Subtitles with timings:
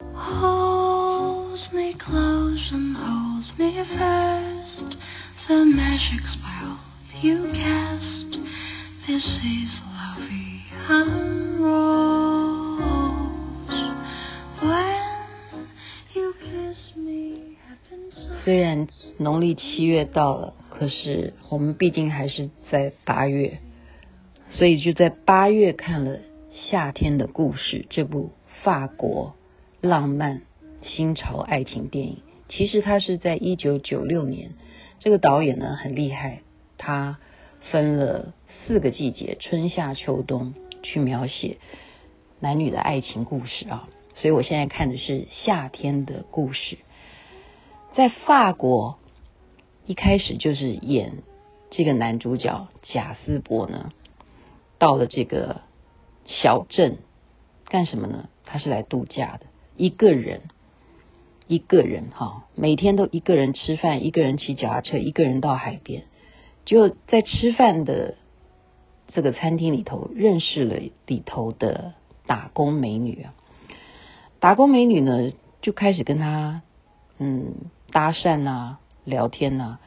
[0.00, 4.96] Holds me close and holds me fast.
[5.48, 6.78] The magic spell
[7.20, 8.30] you cast.
[9.08, 12.78] This is lovey unrolls.
[14.62, 15.66] When
[16.14, 18.14] you kiss me, happens.
[18.44, 18.86] 虽然
[19.18, 23.58] 农历七月到了，可是我们毕竟还是在八月。
[24.50, 26.18] 所以就在八月看了
[26.70, 28.30] 《夏天的故事》这部
[28.62, 29.34] 法国
[29.80, 30.42] 浪漫
[30.82, 32.22] 新潮爱情电影。
[32.48, 34.52] 其实它是在一九九六年，
[34.98, 36.40] 这个导演呢很厉害，
[36.78, 37.18] 他
[37.70, 38.32] 分了
[38.66, 41.58] 四个季节，春夏秋冬去描写
[42.40, 43.88] 男女的爱情故事啊。
[44.14, 45.12] 所以我现在看的是
[45.44, 46.76] 《夏天的故事》。
[47.94, 48.98] 在法国，
[49.86, 51.22] 一开始就是演
[51.70, 53.90] 这个男主角贾斯伯呢，
[54.78, 55.60] 到了这个
[56.26, 56.98] 小镇
[57.66, 58.28] 干什么呢？
[58.44, 59.46] 他是来度假的，
[59.78, 60.42] 一个人，
[61.46, 66.02] 一个人哈，每天都一个人吃饭，一个人骑脚踏车，一个人到海边，
[66.66, 68.16] 就在吃饭的
[69.14, 71.94] 这个餐厅里头认识了里头的
[72.26, 73.34] 打工美女啊，
[74.38, 76.60] 打工美女呢就开始跟他
[77.18, 77.54] 嗯。
[77.90, 79.78] 搭讪啊，聊天呐、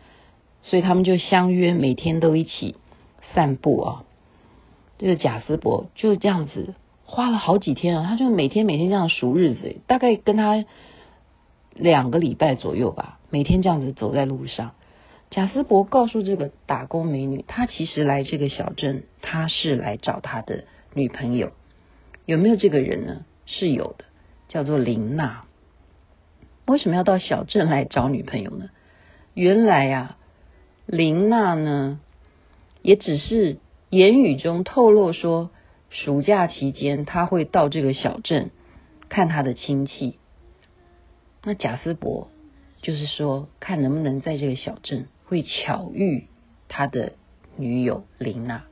[0.63, 2.75] 所以他们就相约每天都一起
[3.35, 4.03] 散步啊。
[4.97, 6.73] 这个贾斯伯就这样子
[7.11, 10.63] 花了好几天啊，他就每天每天这样数日子，大概跟他
[11.73, 14.71] 两个礼拜左右吧，每天这样子走在路上。
[15.29, 21.51] 贾斯伯告诉这个打工美女，他其实来这个小镇，他是来找他的女朋友。
[22.25, 23.25] 有没有这个人呢？
[23.45, 24.05] 是有的，
[24.47, 25.43] 叫做琳娜。
[26.65, 28.69] 为什么要到小镇来找女朋友呢？
[29.33, 30.17] 原来呀、啊，
[30.85, 31.99] 琳娜呢，
[32.81, 33.57] 也只是
[33.89, 35.49] 言语中透露说，
[35.91, 38.49] 暑假期间他会到这个小镇
[39.07, 40.17] 看他的亲戚。
[41.43, 42.29] 那贾斯伯
[42.81, 46.25] 就是说，看能不能在这个小镇会巧遇
[46.67, 47.13] 他的
[47.55, 48.63] 女友琳娜。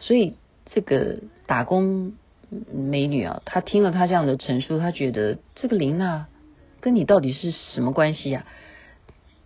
[0.00, 0.34] 所以
[0.66, 2.14] 这个打工。
[2.70, 6.26] 美女啊，她听了他这样的陈述，她觉得这个琳娜
[6.82, 8.44] 跟你到底是什么关系呀？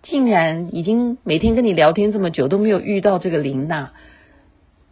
[0.03, 3.93] 竟然已经每天跟你聊天这么久都没有遇到这个琳娜，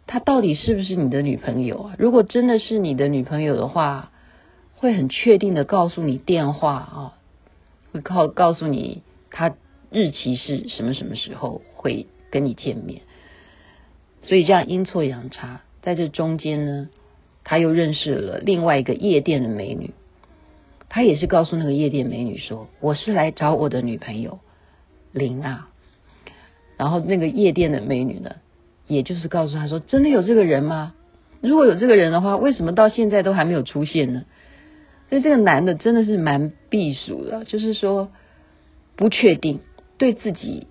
[0.07, 1.95] 她到底是不是你的女朋友啊？
[1.97, 4.11] 如果真的是你的女朋友的话，
[4.75, 7.13] 会很确定的告诉你电话啊，
[7.91, 9.55] 会告告诉你她
[9.89, 13.01] 日期是什么什么时候会跟你见面。
[14.23, 16.89] 所以这样阴错阳差，在这中间呢。
[17.47, 19.91] 他又认识了另外一个夜店的美女，
[20.89, 24.39] 他也是告诉那个夜店美女说：“我是来找我的女朋友
[25.11, 25.67] 林娜。”
[26.75, 28.37] 然后那个夜店的美女呢，
[28.87, 30.93] 也就是告诉他说：“真的有这个人吗？
[31.41, 34.23] 如果有这个人的话，为什么到现在都还没有出现呢？”
[35.09, 38.09] 所以这个男的真的是蛮避暑的，就是说
[38.95, 39.59] 不确定，
[39.97, 40.67] 对自己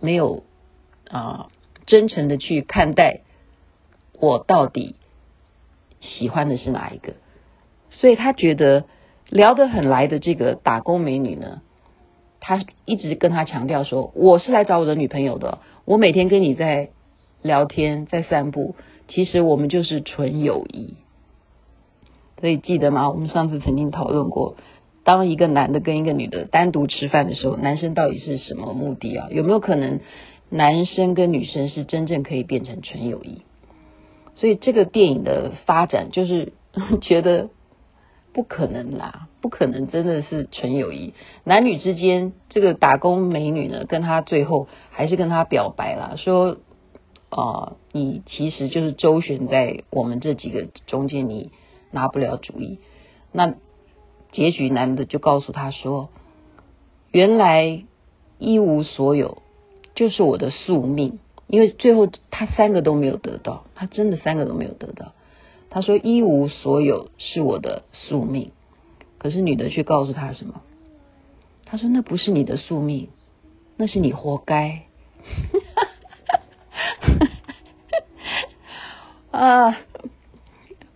[0.00, 0.44] 没有
[1.08, 1.48] 啊
[1.86, 3.20] 真诚的去看待
[4.18, 4.96] 我到底。
[6.00, 7.12] 喜欢的是哪一个？
[7.90, 8.84] 所以他觉得
[9.28, 11.60] 聊得很来的这个打工美女呢，
[12.40, 16.90] 他一直跟他强调说：“我是来找我的女朋友的，我每天跟你在
[17.42, 18.74] 聊天，在散步，
[19.08, 20.96] 其实我们就是纯友谊。”
[22.40, 23.10] 所以记得吗？
[23.10, 24.56] 我们上次曾经讨论过，
[25.04, 29.28] 当一个男的跟一个女的单独吃饭的时候，男生到底是什么目的啊？
[29.30, 30.00] 有没有可能
[30.48, 33.42] 男生跟女生是真正可以变成纯友谊？
[34.34, 36.54] 所以这个电影的发展就是
[37.02, 37.50] 觉得
[38.32, 41.12] 不可能啦，不可能真的是纯友谊。
[41.44, 46.56] 男女之间，这个打工美女呢，跟他最后还是跟他表白了，说
[47.30, 51.50] 啊、你其实就是周旋在我们这几个中间，你
[51.90, 52.78] 拿不了主意。
[53.32, 53.54] 那
[54.32, 56.08] 结局，男的就告诉他说，
[57.12, 57.84] 原来
[58.38, 59.42] 一无所有
[59.94, 61.18] 就是我的宿命。
[61.46, 65.12] 因为最后他三个都没有得到，他真的三个都没有得到。
[65.68, 68.52] 他说一无所有是我的宿命，
[69.18, 70.62] 可是女的却告诉他什么？
[71.64, 73.08] 他说那不是你的宿命，
[73.76, 74.82] 那是你活该。
[79.30, 79.78] 啊，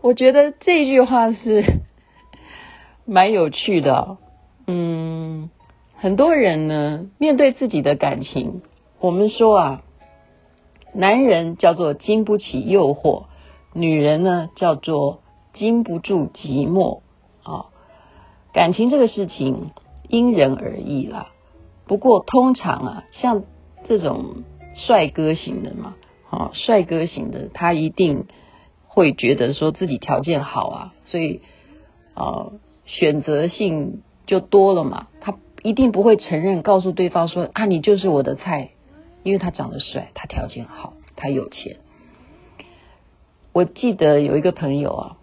[0.01, 1.81] 我觉得这句话是
[3.05, 4.19] 蛮有趣的。
[4.67, 5.51] 嗯，
[5.97, 8.63] 很多人呢，面对自己的感情，
[9.01, 9.83] 我们说啊。
[10.97, 13.25] 男人叫做经不起诱惑，
[13.73, 15.23] 女人呢叫做
[15.53, 17.01] 经不住寂寞
[17.43, 17.67] 啊、哦。
[18.53, 19.73] 感情这个事情
[20.09, 21.33] 因人而异啦。
[21.89, 23.43] 不过通常啊，像
[23.89, 24.45] 这种
[24.77, 25.97] 帅哥型的嘛，
[26.31, 28.27] 啊、帅哥型的，他一定
[28.87, 31.43] 会觉得说自己条件好啊，所以
[32.15, 32.53] 啊、
[32.87, 38.71] 选择性就多了嘛，他一定不会承认告诉对方说啊，你就是我的菜，
[39.23, 41.77] 因为他长得帅，他条件好，他有钱。
[43.53, 45.17] 我记得有一个朋友啊，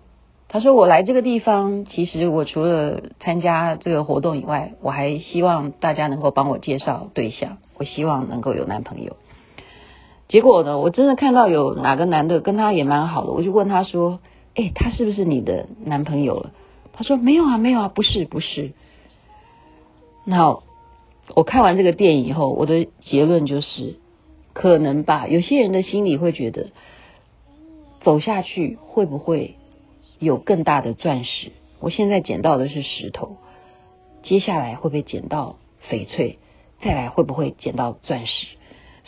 [0.47, 9.17] 他说我来这个地方，其实我除了参加这个活动以外，我还希望大家能够帮我介绍对象，我希望能够有男朋友。
[10.31, 14.19] 结果呢，我真的看到有哪个男的跟他也蛮好的，我就问他说。
[14.53, 16.51] 哎，他是不是你的男朋友了？
[16.91, 18.73] 他说没有啊，没有啊，不是，不是。
[20.25, 20.57] 那
[21.35, 23.95] 我看完这个电影以后，我的结论就是，
[24.51, 25.25] 可能吧。
[25.29, 26.71] 有些人的心里会觉得，
[28.01, 29.55] 走下去会不会
[30.19, 31.53] 有更大的钻石？
[31.79, 33.37] 我现在捡到的是石头，
[34.23, 35.55] 接下来会不会捡到
[35.89, 36.39] 翡翠？
[36.81, 38.47] 再来会不会捡到钻石？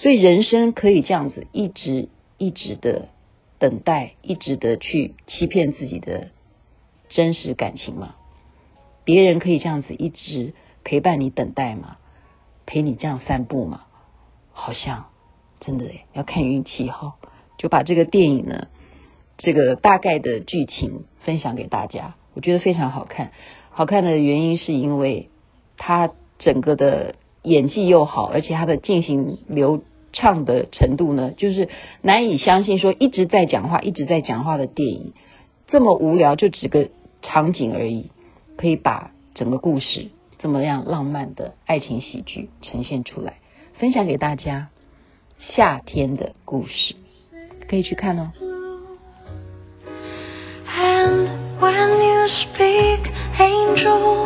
[0.03, 3.07] 所以人生可以这样子，一直一直的。
[3.59, 6.31] 等待，一直的去欺骗自己的
[7.07, 8.15] 真实感情吗？
[9.05, 10.53] 别人可以这样子一直
[10.83, 11.95] 陪伴你等待吗？
[12.65, 13.83] 陪你这样散步吗？
[14.51, 15.05] 好像
[15.61, 17.15] 真的要看运气哈。
[17.57, 18.67] 就把这个电影呢，
[19.37, 22.15] 这个大概的剧情分享给大家。
[22.33, 23.31] 我觉得非常好看，
[23.69, 25.29] 好看的原因是因为
[25.77, 29.81] 他整个的演技又好，而且他的进行流。
[30.13, 31.67] 唱的程度呢就是
[32.01, 35.13] 难以相信说一直在讲话一直在讲话的电影
[35.67, 36.89] 这么无聊就几个
[37.21, 38.11] 场景而已
[38.55, 43.43] 可以把整个故事这么样浪漫的爱情喜剧呈现出来。
[43.79, 44.69] 分享给大家
[45.55, 46.95] 夏天的故事
[47.67, 48.31] 可以去看哦。
[50.65, 51.27] And
[51.59, 54.22] when you speak angel